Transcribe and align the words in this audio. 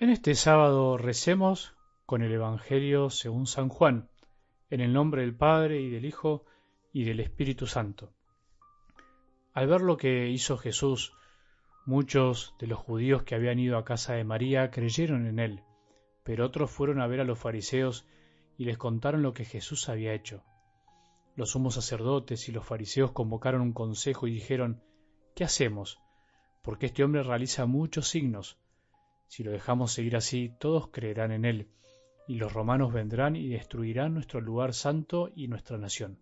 En 0.00 0.08
este 0.08 0.34
sábado 0.34 0.96
recemos 0.96 1.74
con 2.06 2.22
el 2.22 2.32
Evangelio 2.32 3.10
según 3.10 3.46
San 3.46 3.68
Juan, 3.68 4.08
en 4.70 4.80
el 4.80 4.94
nombre 4.94 5.20
del 5.20 5.36
Padre 5.36 5.82
y 5.82 5.90
del 5.90 6.06
Hijo 6.06 6.46
y 6.90 7.04
del 7.04 7.20
Espíritu 7.20 7.66
Santo. 7.66 8.10
Al 9.52 9.66
ver 9.66 9.82
lo 9.82 9.98
que 9.98 10.30
hizo 10.30 10.56
Jesús, 10.56 11.12
muchos 11.84 12.54
de 12.58 12.66
los 12.66 12.78
judíos 12.78 13.24
que 13.24 13.34
habían 13.34 13.58
ido 13.58 13.76
a 13.76 13.84
casa 13.84 14.14
de 14.14 14.24
María 14.24 14.70
creyeron 14.70 15.26
en 15.26 15.38
él, 15.38 15.64
pero 16.24 16.46
otros 16.46 16.70
fueron 16.70 17.02
a 17.02 17.06
ver 17.06 17.20
a 17.20 17.24
los 17.24 17.38
fariseos 17.38 18.06
y 18.56 18.64
les 18.64 18.78
contaron 18.78 19.20
lo 19.20 19.34
que 19.34 19.44
Jesús 19.44 19.90
había 19.90 20.14
hecho. 20.14 20.42
Los 21.36 21.50
sumos 21.50 21.74
sacerdotes 21.74 22.48
y 22.48 22.52
los 22.52 22.64
fariseos 22.64 23.12
convocaron 23.12 23.60
un 23.60 23.74
consejo 23.74 24.26
y 24.26 24.32
dijeron, 24.32 24.82
¿qué 25.34 25.44
hacemos? 25.44 26.00
Porque 26.62 26.86
este 26.86 27.04
hombre 27.04 27.22
realiza 27.22 27.66
muchos 27.66 28.08
signos 28.08 28.56
si 29.30 29.44
lo 29.44 29.52
dejamos 29.52 29.92
seguir 29.92 30.16
así, 30.16 30.52
todos 30.58 30.88
creerán 30.88 31.30
en 31.30 31.44
él, 31.44 31.68
y 32.26 32.34
los 32.34 32.52
romanos 32.52 32.92
vendrán 32.92 33.36
y 33.36 33.46
destruirán 33.46 34.12
nuestro 34.12 34.40
lugar 34.40 34.74
santo 34.74 35.30
y 35.36 35.46
nuestra 35.46 35.78
nación. 35.78 36.18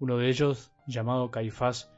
Uno 0.00 0.18
de 0.18 0.28
ellos, 0.28 0.72
llamado 0.88 1.30
Caifás, 1.30 1.88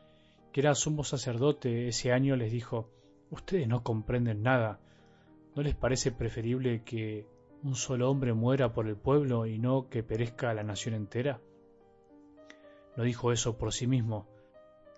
que 0.53 0.61
era 0.61 0.75
sumo 0.75 1.03
sacerdote 1.03 1.89
ese 1.89 2.13
año, 2.13 2.37
les 2.37 2.53
dijo, 2.53 2.91
Ustedes 3.31 3.67
no 3.67 3.83
comprenden 3.83 4.43
nada. 4.43 4.81
¿No 5.57 5.63
les 5.63 5.75
parece 5.75 6.13
preferible 6.13 6.83
que 6.85 7.27
un 7.63 7.75
solo 7.75 8.11
hombre 8.11 8.35
muera 8.35 8.75
por 8.75 8.89
el 8.89 8.97
pueblo 8.97 9.47
y 9.47 9.59
no 9.59 9.89
que 9.89 10.03
perezca 10.03 10.53
la 10.53 10.63
nación 10.63 10.95
entera? 10.95 11.41
No 12.99 13.05
dijo 13.05 13.33
eso 13.33 13.57
por 13.57 13.73
sí 13.73 13.87
mismo, 13.87 14.29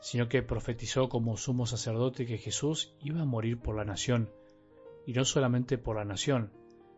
sino 0.01 0.29
que 0.29 0.43
profetizó 0.43 1.09
como 1.09 1.37
sumo 1.37 1.67
sacerdote 1.67 2.27
que 2.27 2.39
Jesús 2.39 2.97
iba 2.99 3.21
a 3.21 3.25
morir 3.25 3.61
por 3.61 3.77
la 3.77 3.85
nación, 3.85 4.29
y 5.07 5.13
no 5.13 5.25
solamente 5.25 5.79
por 5.79 5.97
la 5.97 6.05
nación, 6.05 6.53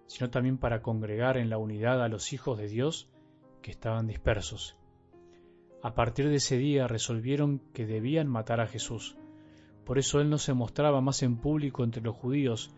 sino 0.07 0.31
también 0.31 0.59
para 0.59 0.83
congregar 0.83 1.37
en 1.37 1.51
la 1.51 1.59
unidad 1.59 2.03
a 2.03 2.09
los 2.09 2.33
hijos 2.33 2.59
de 2.59 2.69
Dios 2.69 3.11
que 3.63 3.71
estaban 3.71 4.07
dispersos. 4.07 4.77
A 5.83 5.95
partir 5.95 6.29
de 6.29 6.37
ese 6.37 6.57
día 6.57 6.89
resolvieron 6.89 7.61
que 7.73 7.87
debían 7.87 8.29
matar 8.29 8.61
a 8.61 8.67
Jesús. 8.67 9.17
Por 9.85 9.99
eso 9.99 10.21
él 10.21 10.31
no 10.31 10.39
se 10.39 10.55
mostraba 10.55 11.01
más 11.01 11.23
en 11.23 11.37
público 11.37 11.85
entre 11.85 12.03
los 12.03 12.17
judíos, 12.17 12.75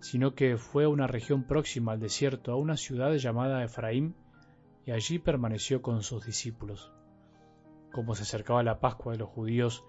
sino 0.00 0.34
que 0.34 0.56
fue 0.56 0.84
a 0.84 0.88
una 0.88 1.06
región 1.06 1.44
próxima 1.44 1.92
al 1.92 2.00
desierto, 2.00 2.52
a 2.52 2.56
una 2.56 2.76
ciudad 2.76 3.12
llamada 3.14 3.64
Efraín, 3.64 4.14
y 4.86 4.92
allí 4.92 5.18
permaneció 5.18 5.82
con 5.82 6.02
sus 6.02 6.24
discípulos. 6.24 6.92
Como 7.92 8.14
se 8.14 8.22
acercaba 8.22 8.62
la 8.62 8.80
Pascua 8.80 9.12
de 9.12 9.18
los 9.18 9.28
judíos, 9.28 9.84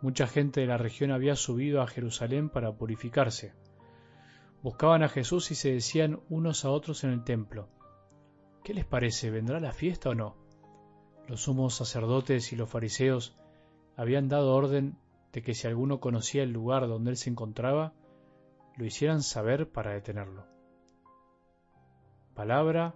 mucha 0.00 0.26
gente 0.26 0.60
de 0.60 0.66
la 0.66 0.78
región 0.78 1.12
había 1.12 1.36
subido 1.36 1.82
a 1.82 1.86
Jerusalén 1.86 2.48
para 2.48 2.72
purificarse. 2.72 3.52
Buscaban 4.62 5.02
a 5.02 5.08
Jesús 5.08 5.50
y 5.50 5.56
se 5.56 5.72
decían 5.72 6.20
unos 6.28 6.64
a 6.64 6.70
otros 6.70 7.02
en 7.02 7.10
el 7.10 7.24
templo, 7.24 7.68
¿qué 8.62 8.74
les 8.74 8.84
parece? 8.84 9.30
¿Vendrá 9.30 9.58
la 9.58 9.72
fiesta 9.72 10.10
o 10.10 10.14
no? 10.14 10.36
Los 11.26 11.42
sumos 11.42 11.74
sacerdotes 11.74 12.52
y 12.52 12.56
los 12.56 12.70
fariseos 12.70 13.36
habían 13.96 14.28
dado 14.28 14.54
orden 14.54 14.96
de 15.32 15.42
que 15.42 15.54
si 15.54 15.66
alguno 15.66 15.98
conocía 15.98 16.44
el 16.44 16.52
lugar 16.52 16.86
donde 16.86 17.10
él 17.10 17.16
se 17.16 17.30
encontraba, 17.30 17.92
lo 18.76 18.84
hicieran 18.84 19.22
saber 19.22 19.70
para 19.70 19.92
detenerlo. 19.92 20.46
Palabra 22.34 22.94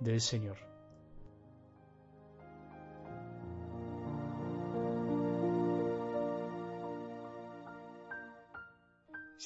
del 0.00 0.20
Señor. 0.20 0.75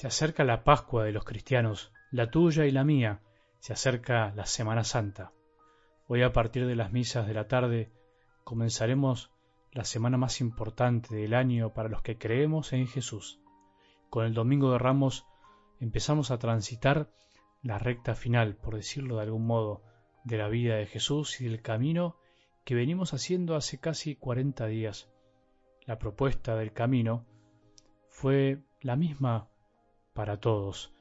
Se 0.01 0.07
acerca 0.07 0.43
la 0.43 0.63
Pascua 0.63 1.03
de 1.03 1.11
los 1.11 1.25
cristianos, 1.25 1.93
la 2.09 2.31
tuya 2.31 2.65
y 2.65 2.71
la 2.71 2.83
mía, 2.83 3.21
se 3.59 3.71
acerca 3.71 4.33
la 4.33 4.47
Semana 4.47 4.83
Santa. 4.83 5.31
Hoy 6.07 6.23
a 6.23 6.33
partir 6.33 6.65
de 6.65 6.75
las 6.75 6.91
misas 6.91 7.27
de 7.27 7.35
la 7.35 7.47
tarde 7.47 7.91
comenzaremos 8.43 9.29
la 9.71 9.83
semana 9.83 10.17
más 10.17 10.41
importante 10.41 11.15
del 11.15 11.35
año 11.35 11.75
para 11.75 11.87
los 11.87 12.01
que 12.01 12.17
creemos 12.17 12.73
en 12.73 12.87
Jesús. 12.87 13.41
Con 14.09 14.25
el 14.25 14.33
Domingo 14.33 14.71
de 14.71 14.79
Ramos 14.79 15.27
empezamos 15.79 16.31
a 16.31 16.39
transitar 16.39 17.11
la 17.61 17.77
recta 17.77 18.15
final, 18.15 18.55
por 18.55 18.77
decirlo 18.77 19.17
de 19.17 19.21
algún 19.21 19.45
modo, 19.45 19.83
de 20.23 20.39
la 20.39 20.47
vida 20.47 20.77
de 20.77 20.87
Jesús 20.87 21.39
y 21.41 21.43
del 21.45 21.61
camino 21.61 22.17
que 22.65 22.73
venimos 22.73 23.13
haciendo 23.13 23.55
hace 23.55 23.77
casi 23.79 24.15
cuarenta 24.15 24.65
días. 24.65 25.11
La 25.85 25.99
propuesta 25.99 26.55
del 26.55 26.73
camino 26.73 27.23
fue 28.09 28.63
la 28.81 28.95
misma 28.95 29.50
para 30.13 30.37
todos. 30.37 30.93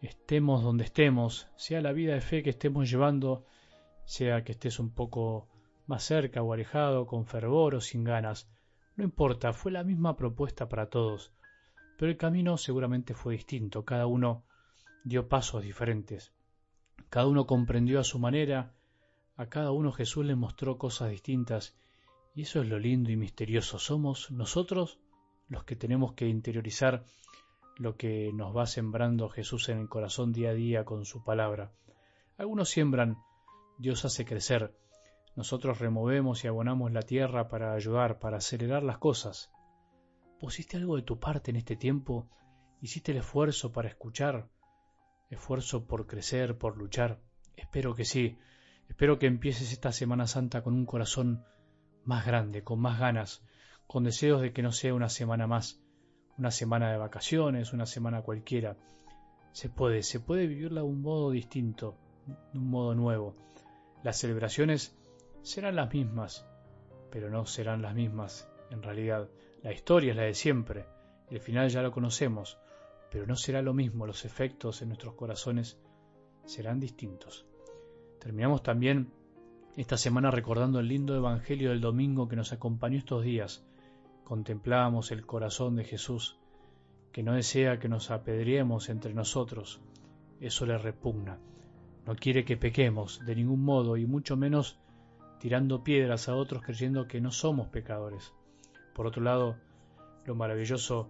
Estemos 0.00 0.62
donde 0.62 0.84
estemos, 0.84 1.48
sea 1.56 1.80
la 1.80 1.92
vida 1.92 2.14
de 2.14 2.20
fe 2.20 2.42
que 2.42 2.50
estemos 2.50 2.90
llevando, 2.90 3.44
sea 4.04 4.44
que 4.44 4.52
estés 4.52 4.78
un 4.78 4.90
poco 4.90 5.48
más 5.86 6.04
cerca 6.04 6.42
o 6.42 6.52
alejado, 6.52 7.06
con 7.06 7.26
fervor 7.26 7.74
o 7.74 7.80
sin 7.80 8.04
ganas, 8.04 8.48
no 8.96 9.04
importa, 9.04 9.52
fue 9.52 9.70
la 9.70 9.84
misma 9.84 10.16
propuesta 10.16 10.68
para 10.68 10.90
todos, 10.90 11.32
pero 11.96 12.10
el 12.10 12.16
camino 12.16 12.58
seguramente 12.58 13.14
fue 13.14 13.34
distinto, 13.34 13.84
cada 13.84 14.06
uno 14.06 14.44
dio 15.04 15.28
pasos 15.28 15.62
diferentes, 15.62 16.32
cada 17.08 17.26
uno 17.26 17.46
comprendió 17.46 18.00
a 18.00 18.04
su 18.04 18.18
manera, 18.18 18.74
a 19.36 19.46
cada 19.46 19.70
uno 19.70 19.92
Jesús 19.92 20.26
le 20.26 20.34
mostró 20.34 20.78
cosas 20.78 21.10
distintas, 21.10 21.76
y 22.34 22.42
eso 22.42 22.60
es 22.60 22.68
lo 22.68 22.78
lindo 22.78 23.10
y 23.10 23.16
misterioso, 23.16 23.78
somos 23.78 24.30
nosotros 24.30 24.98
los 25.48 25.64
que 25.64 25.76
tenemos 25.76 26.12
que 26.12 26.26
interiorizar 26.26 27.04
lo 27.78 27.96
que 27.96 28.32
nos 28.32 28.56
va 28.56 28.66
sembrando 28.66 29.28
Jesús 29.28 29.68
en 29.68 29.78
el 29.78 29.88
corazón 29.88 30.32
día 30.32 30.50
a 30.50 30.54
día 30.54 30.84
con 30.84 31.04
su 31.04 31.22
palabra. 31.22 31.72
Algunos 32.36 32.68
siembran, 32.68 33.18
Dios 33.78 34.04
hace 34.04 34.24
crecer. 34.24 34.76
Nosotros 35.36 35.78
removemos 35.78 36.44
y 36.44 36.48
abonamos 36.48 36.92
la 36.92 37.02
tierra 37.02 37.48
para 37.48 37.72
ayudar, 37.72 38.18
para 38.18 38.38
acelerar 38.38 38.82
las 38.82 38.98
cosas. 38.98 39.52
¿Pusiste 40.40 40.76
algo 40.76 40.96
de 40.96 41.02
tu 41.02 41.20
parte 41.20 41.52
en 41.52 41.56
este 41.56 41.76
tiempo? 41.76 42.28
¿Hiciste 42.80 43.12
el 43.12 43.18
esfuerzo 43.18 43.72
para 43.72 43.88
escuchar? 43.88 44.48
¿Esfuerzo 45.30 45.86
por 45.86 46.06
crecer, 46.06 46.58
por 46.58 46.76
luchar? 46.76 47.20
Espero 47.56 47.94
que 47.94 48.04
sí. 48.04 48.38
Espero 48.88 49.18
que 49.18 49.26
empieces 49.26 49.72
esta 49.72 49.92
Semana 49.92 50.26
Santa 50.26 50.62
con 50.62 50.74
un 50.74 50.86
corazón 50.86 51.44
más 52.04 52.26
grande, 52.26 52.64
con 52.64 52.80
más 52.80 52.98
ganas, 52.98 53.44
con 53.86 54.02
deseos 54.02 54.40
de 54.40 54.52
que 54.52 54.62
no 54.62 54.72
sea 54.72 54.94
una 54.94 55.08
semana 55.08 55.46
más, 55.46 55.80
una 56.38 56.50
semana 56.50 56.90
de 56.90 56.98
vacaciones, 56.98 57.72
una 57.72 57.86
semana 57.86 58.22
cualquiera. 58.22 58.76
Se 59.52 59.68
puede, 59.68 60.02
se 60.02 60.20
puede 60.20 60.46
vivirla 60.46 60.82
de 60.82 60.86
un 60.86 61.02
modo 61.02 61.30
distinto, 61.30 61.96
de 62.52 62.58
un 62.58 62.70
modo 62.70 62.94
nuevo. 62.94 63.34
Las 64.04 64.18
celebraciones 64.18 64.96
serán 65.42 65.76
las 65.76 65.92
mismas, 65.92 66.46
pero 67.10 67.28
no 67.28 67.44
serán 67.46 67.82
las 67.82 67.94
mismas 67.94 68.48
en 68.70 68.82
realidad. 68.82 69.28
La 69.62 69.72
historia 69.72 70.12
es 70.12 70.16
la 70.16 70.22
de 70.22 70.34
siempre, 70.34 70.86
el 71.30 71.40
final 71.40 71.68
ya 71.68 71.82
lo 71.82 71.90
conocemos, 71.90 72.58
pero 73.10 73.26
no 73.26 73.36
será 73.36 73.60
lo 73.60 73.74
mismo, 73.74 74.06
los 74.06 74.24
efectos 74.24 74.80
en 74.80 74.88
nuestros 74.88 75.14
corazones 75.14 75.78
serán 76.44 76.78
distintos. 76.78 77.46
Terminamos 78.20 78.62
también 78.62 79.12
esta 79.76 79.96
semana 79.96 80.30
recordando 80.30 80.80
el 80.80 80.88
lindo 80.88 81.14
Evangelio 81.16 81.70
del 81.70 81.80
domingo 81.80 82.28
que 82.28 82.36
nos 82.36 82.52
acompañó 82.52 82.98
estos 82.98 83.24
días, 83.24 83.64
contemplamos 84.28 85.10
el 85.10 85.24
corazón 85.24 85.76
de 85.76 85.84
Jesús, 85.84 86.36
que 87.12 87.22
no 87.22 87.32
desea 87.32 87.78
que 87.78 87.88
nos 87.88 88.10
apedriemos 88.10 88.90
entre 88.90 89.14
nosotros, 89.14 89.80
eso 90.38 90.66
le 90.66 90.76
repugna. 90.76 91.38
No 92.04 92.14
quiere 92.14 92.44
que 92.44 92.58
pequemos 92.58 93.24
de 93.24 93.34
ningún 93.36 93.64
modo 93.64 93.96
y 93.96 94.04
mucho 94.04 94.36
menos 94.36 94.78
tirando 95.40 95.82
piedras 95.82 96.28
a 96.28 96.34
otros 96.34 96.62
creyendo 96.62 97.08
que 97.08 97.22
no 97.22 97.30
somos 97.30 97.68
pecadores. 97.68 98.34
Por 98.94 99.06
otro 99.06 99.22
lado, 99.22 99.56
lo 100.26 100.34
maravilloso 100.34 101.08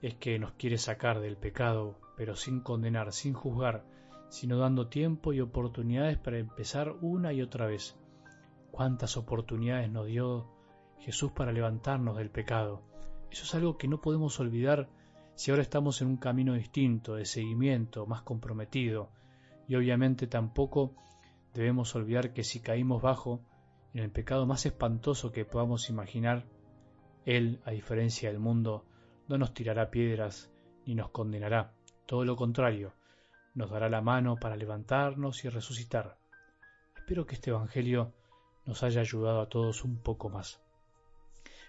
es 0.00 0.14
que 0.14 0.38
nos 0.38 0.52
quiere 0.52 0.78
sacar 0.78 1.20
del 1.20 1.36
pecado, 1.36 2.00
pero 2.16 2.36
sin 2.36 2.60
condenar, 2.60 3.12
sin 3.12 3.34
juzgar, 3.34 3.84
sino 4.30 4.56
dando 4.56 4.88
tiempo 4.88 5.34
y 5.34 5.42
oportunidades 5.42 6.16
para 6.16 6.38
empezar 6.38 6.94
una 7.02 7.34
y 7.34 7.42
otra 7.42 7.66
vez. 7.66 7.98
Cuántas 8.70 9.18
oportunidades 9.18 9.90
nos 9.90 10.06
dio 10.06 10.58
Jesús 11.00 11.32
para 11.32 11.52
levantarnos 11.52 12.16
del 12.16 12.30
pecado. 12.30 12.82
Eso 13.30 13.44
es 13.44 13.54
algo 13.54 13.76
que 13.78 13.88
no 13.88 14.00
podemos 14.00 14.38
olvidar 14.40 14.88
si 15.34 15.50
ahora 15.50 15.62
estamos 15.62 16.02
en 16.02 16.08
un 16.08 16.16
camino 16.18 16.54
distinto, 16.54 17.14
de 17.14 17.24
seguimiento, 17.24 18.06
más 18.06 18.22
comprometido. 18.22 19.10
Y 19.66 19.76
obviamente 19.76 20.26
tampoco 20.26 20.94
debemos 21.54 21.94
olvidar 21.94 22.32
que 22.32 22.44
si 22.44 22.60
caímos 22.60 23.00
bajo, 23.00 23.40
en 23.94 24.04
el 24.04 24.10
pecado 24.10 24.46
más 24.46 24.66
espantoso 24.66 25.32
que 25.32 25.44
podamos 25.44 25.88
imaginar, 25.90 26.44
Él, 27.24 27.60
a 27.64 27.70
diferencia 27.70 28.30
del 28.30 28.38
mundo, 28.38 28.84
no 29.28 29.38
nos 29.38 29.54
tirará 29.54 29.90
piedras 29.90 30.52
ni 30.86 30.94
nos 30.94 31.10
condenará. 31.10 31.72
Todo 32.06 32.24
lo 32.24 32.36
contrario, 32.36 32.92
nos 33.54 33.70
dará 33.70 33.88
la 33.88 34.00
mano 34.00 34.36
para 34.36 34.56
levantarnos 34.56 35.44
y 35.44 35.48
resucitar. 35.48 36.18
Espero 36.96 37.26
que 37.26 37.34
este 37.34 37.50
Evangelio 37.50 38.12
nos 38.66 38.82
haya 38.82 39.00
ayudado 39.00 39.40
a 39.40 39.48
todos 39.48 39.84
un 39.84 39.98
poco 40.02 40.28
más. 40.28 40.60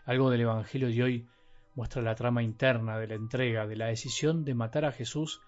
Algo 0.06 0.30
del 0.30 0.42
Evangelio 0.42 0.89
de 0.89 1.03
hoy 1.03 1.27
muestra 1.75 2.01
la 2.01 2.15
trama 2.15 2.42
interna 2.42 2.98
de 2.98 3.07
la 3.07 3.15
entrega, 3.15 3.68
de 3.68 3.75
la 3.75 3.88
decisión 3.88 4.44
de 4.44 4.56
matar 4.56 4.86
a 4.86 4.92
Jesús 4.92 5.42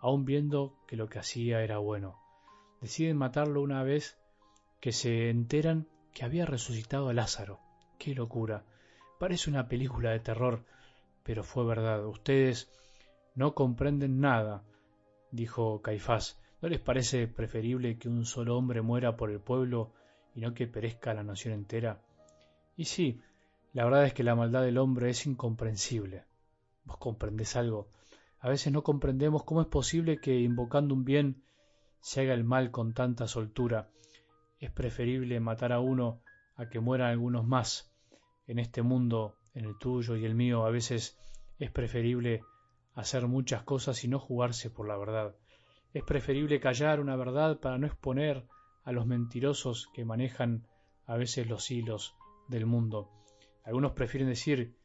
aun 0.00 0.24
viendo 0.24 0.76
que 0.86 0.96
lo 0.96 1.08
que 1.08 1.18
hacía 1.18 1.62
era 1.62 1.78
bueno. 1.78 2.18
Deciden 2.80 3.16
matarlo 3.16 3.62
una 3.62 3.82
vez 3.82 4.18
que 4.80 4.92
se 4.92 5.30
enteran 5.30 5.88
que 6.14 6.24
había 6.24 6.46
resucitado 6.46 7.08
a 7.08 7.14
Lázaro. 7.14 7.58
¡Qué 7.98 8.14
locura! 8.14 8.64
Parece 9.18 9.50
una 9.50 9.68
película 9.68 10.10
de 10.10 10.20
terror, 10.20 10.64
pero 11.22 11.42
fue 11.42 11.64
verdad. 11.64 12.06
Ustedes 12.06 12.70
no 13.34 13.54
comprenden 13.54 14.20
nada, 14.20 14.62
dijo 15.30 15.82
Caifás. 15.82 16.40
¿No 16.62 16.68
les 16.68 16.80
parece 16.80 17.26
preferible 17.26 17.98
que 17.98 18.08
un 18.08 18.24
solo 18.24 18.56
hombre 18.56 18.82
muera 18.82 19.16
por 19.16 19.30
el 19.30 19.40
pueblo 19.40 19.92
y 20.34 20.40
no 20.40 20.54
que 20.54 20.66
perezca 20.66 21.14
la 21.14 21.22
nación 21.22 21.54
entera? 21.54 22.00
Y 22.76 22.84
sí, 22.84 23.20
la 23.76 23.84
verdad 23.84 24.06
es 24.06 24.14
que 24.14 24.22
la 24.22 24.34
maldad 24.34 24.62
del 24.62 24.78
hombre 24.78 25.10
es 25.10 25.26
incomprensible. 25.26 26.24
¿Vos 26.86 26.96
comprendés 26.96 27.56
algo? 27.56 27.90
A 28.40 28.48
veces 28.48 28.72
no 28.72 28.82
comprendemos 28.82 29.44
cómo 29.44 29.60
es 29.60 29.66
posible 29.66 30.18
que 30.18 30.40
invocando 30.40 30.94
un 30.94 31.04
bien 31.04 31.42
se 32.00 32.22
haga 32.22 32.32
el 32.32 32.42
mal 32.42 32.70
con 32.70 32.94
tanta 32.94 33.28
soltura. 33.28 33.90
Es 34.60 34.70
preferible 34.70 35.40
matar 35.40 35.74
a 35.74 35.80
uno 35.80 36.22
a 36.54 36.70
que 36.70 36.80
mueran 36.80 37.10
algunos 37.10 37.46
más. 37.46 37.92
En 38.46 38.58
este 38.58 38.80
mundo, 38.80 39.36
en 39.52 39.66
el 39.66 39.76
tuyo 39.76 40.16
y 40.16 40.24
el 40.24 40.34
mío, 40.34 40.64
a 40.64 40.70
veces 40.70 41.18
es 41.58 41.70
preferible 41.70 42.44
hacer 42.94 43.26
muchas 43.26 43.62
cosas 43.62 44.02
y 44.04 44.08
no 44.08 44.18
jugarse 44.18 44.70
por 44.70 44.88
la 44.88 44.96
verdad. 44.96 45.36
Es 45.92 46.02
preferible 46.02 46.60
callar 46.60 46.98
una 46.98 47.14
verdad 47.14 47.60
para 47.60 47.76
no 47.76 47.86
exponer 47.86 48.46
a 48.84 48.92
los 48.92 49.04
mentirosos 49.04 49.90
que 49.92 50.06
manejan 50.06 50.66
a 51.04 51.18
veces 51.18 51.46
los 51.46 51.70
hilos 51.70 52.14
del 52.48 52.64
mundo. 52.64 53.10
Algunos 53.66 53.92
prefieren 53.92 54.28
decir 54.28 54.76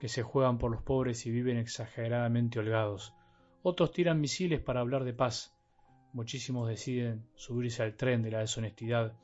que 0.00 0.08
se 0.08 0.22
juegan 0.22 0.56
por 0.56 0.70
los 0.70 0.82
pobres 0.82 1.26
y 1.26 1.30
viven 1.30 1.58
exageradamente 1.58 2.58
holgados. 2.58 3.14
Otros 3.62 3.92
tiran 3.92 4.18
misiles 4.18 4.60
para 4.60 4.80
hablar 4.80 5.04
de 5.04 5.12
paz. 5.12 5.54
Muchísimos 6.14 6.66
deciden 6.66 7.28
subirse 7.34 7.82
al 7.82 7.96
tren 7.96 8.22
de 8.22 8.30
la 8.30 8.38
deshonestidad, 8.38 9.14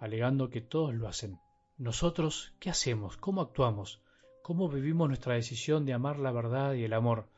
alegando 0.00 0.50
que 0.50 0.60
todos 0.60 0.92
lo 0.92 1.06
hacen. 1.06 1.38
Nosotros, 1.78 2.54
¿qué 2.58 2.68
hacemos? 2.68 3.16
¿Cómo 3.16 3.40
actuamos? 3.40 4.02
¿Cómo 4.42 4.68
vivimos 4.68 5.06
nuestra 5.06 5.34
decisión 5.34 5.86
de 5.86 5.92
amar 5.92 6.18
la 6.18 6.32
verdad 6.32 6.74
y 6.74 6.82
el 6.82 6.92
amor? 6.92 7.28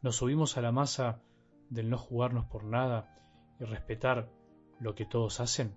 ¿Nos 0.00 0.16
subimos 0.16 0.56
a 0.56 0.62
la 0.62 0.72
masa 0.72 1.20
del 1.68 1.90
no 1.90 1.98
jugarnos 1.98 2.46
por 2.46 2.64
nada 2.64 3.14
y 3.60 3.64
respetar 3.64 4.30
lo 4.80 4.94
que 4.94 5.04
todos 5.04 5.40
hacen? 5.40 5.74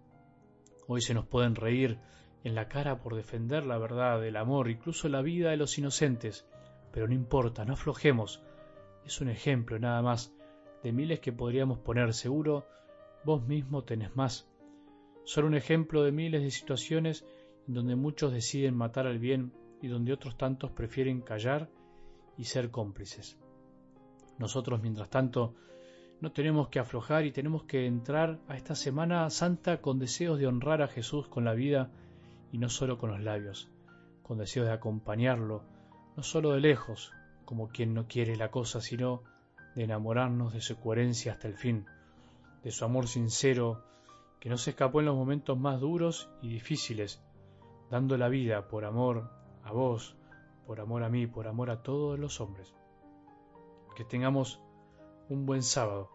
Hoy 0.87 1.01
se 1.01 1.13
nos 1.13 1.27
pueden 1.27 1.55
reír 1.55 1.99
en 2.43 2.55
la 2.55 2.67
cara 2.67 2.99
por 2.99 3.15
defender 3.15 3.65
la 3.65 3.77
verdad, 3.77 4.25
el 4.25 4.35
amor, 4.35 4.69
incluso 4.69 5.09
la 5.09 5.21
vida 5.21 5.51
de 5.51 5.57
los 5.57 5.77
inocentes, 5.77 6.47
pero 6.91 7.07
no 7.07 7.13
importa, 7.13 7.65
no 7.65 7.73
aflojemos. 7.73 8.41
Es 9.05 9.21
un 9.21 9.29
ejemplo 9.29 9.79
nada 9.79 10.01
más 10.01 10.33
de 10.83 10.91
miles 10.91 11.19
que 11.19 11.31
podríamos 11.31 11.79
poner 11.79 12.13
seguro, 12.13 12.65
vos 13.23 13.45
mismo 13.45 13.83
tenés 13.83 14.15
más. 14.15 14.49
Son 15.23 15.45
un 15.45 15.53
ejemplo 15.53 16.03
de 16.03 16.11
miles 16.11 16.41
de 16.41 16.51
situaciones 16.51 17.25
en 17.67 17.75
donde 17.75 17.95
muchos 17.95 18.33
deciden 18.33 18.75
matar 18.75 19.05
al 19.05 19.19
bien 19.19 19.53
y 19.81 19.87
donde 19.87 20.13
otros 20.13 20.37
tantos 20.37 20.71
prefieren 20.71 21.21
callar 21.21 21.69
y 22.37 22.45
ser 22.45 22.71
cómplices. 22.71 23.37
Nosotros, 24.39 24.81
mientras 24.81 25.09
tanto, 25.09 25.53
no 26.19 26.31
tenemos 26.31 26.69
que 26.69 26.79
aflojar 26.79 27.25
y 27.25 27.31
tenemos 27.31 27.63
que 27.63 27.85
entrar 27.85 28.39
a 28.47 28.55
esta 28.55 28.73
Semana 28.73 29.29
Santa 29.29 29.81
con 29.81 29.99
deseos 29.99 30.39
de 30.39 30.47
honrar 30.47 30.81
a 30.81 30.87
Jesús 30.87 31.27
con 31.27 31.45
la 31.45 31.53
vida 31.53 31.91
y 32.51 32.57
no 32.57 32.69
solo 32.69 32.97
con 32.97 33.11
los 33.11 33.21
labios, 33.21 33.71
con 34.23 34.37
deseos 34.37 34.67
de 34.67 34.73
acompañarlo, 34.73 35.63
no 36.15 36.23
solo 36.23 36.51
de 36.51 36.61
lejos, 36.61 37.13
como 37.45 37.69
quien 37.69 37.93
no 37.93 38.07
quiere 38.07 38.35
la 38.35 38.51
cosa, 38.51 38.81
sino 38.81 39.23
de 39.75 39.83
enamorarnos 39.83 40.53
de 40.53 40.61
su 40.61 40.79
coherencia 40.79 41.33
hasta 41.33 41.47
el 41.47 41.55
fin, 41.55 41.85
de 42.63 42.71
su 42.71 42.85
amor 42.85 43.07
sincero, 43.07 43.83
que 44.39 44.49
no 44.49 44.57
se 44.57 44.71
escapó 44.71 44.99
en 44.99 45.05
los 45.05 45.15
momentos 45.15 45.57
más 45.57 45.79
duros 45.79 46.29
y 46.41 46.49
difíciles, 46.49 47.23
dando 47.89 48.17
la 48.17 48.29
vida 48.29 48.67
por 48.67 48.85
amor 48.85 49.29
a 49.63 49.71
vos, 49.71 50.15
por 50.65 50.79
amor 50.79 51.03
a 51.03 51.09
mí, 51.09 51.27
por 51.27 51.47
amor 51.47 51.69
a 51.69 51.83
todos 51.83 52.19
los 52.19 52.41
hombres. 52.41 52.73
Que 53.95 54.05
tengamos 54.05 54.61
un 55.29 55.45
buen 55.45 55.63
sábado 55.63 56.09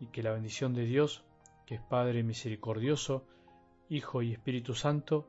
y 0.00 0.06
que 0.08 0.22
la 0.22 0.32
bendición 0.32 0.74
de 0.74 0.84
Dios, 0.84 1.24
que 1.66 1.76
es 1.76 1.80
Padre 1.80 2.22
misericordioso, 2.22 3.24
Hijo 3.88 4.22
y 4.22 4.32
Espíritu 4.32 4.74
Santo, 4.74 5.28